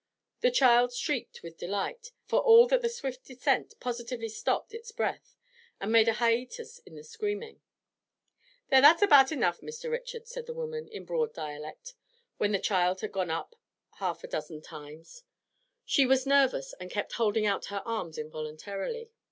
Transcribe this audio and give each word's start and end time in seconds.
The 0.39 0.49
child 0.49 0.95
shrieked 0.95 1.43
with 1.43 1.59
delight, 1.59 2.11
for 2.25 2.39
all 2.39 2.65
that 2.69 2.81
the 2.81 2.89
swift 2.89 3.23
descent 3.25 3.75
positively 3.79 4.29
stopped 4.29 4.73
its 4.73 4.91
breath, 4.91 5.37
and 5.79 5.91
made 5.91 6.07
a 6.07 6.13
hiatus 6.13 6.79
in 6.87 6.95
the 6.95 7.03
screaming. 7.03 7.61
'Theer, 8.71 8.81
that's 8.81 9.03
abaht 9.03 9.31
enough, 9.31 9.61
Mr. 9.61 9.91
Richard,' 9.91 10.25
said 10.27 10.47
the 10.47 10.55
woman, 10.55 10.87
in 10.87 11.05
broad 11.05 11.35
dialect, 11.35 11.93
when 12.37 12.51
the 12.51 12.57
child 12.57 13.01
had 13.01 13.11
gone 13.11 13.29
up 13.29 13.55
half 13.99 14.23
a 14.23 14.27
dozen 14.27 14.63
times; 14.63 15.21
she 15.85 16.07
was 16.07 16.25
nervous, 16.25 16.73
and 16.79 16.89
kept 16.89 17.11
holding 17.11 17.45
out 17.45 17.65
her 17.65 17.83
arms 17.85 18.17
involuntarily. 18.17 19.11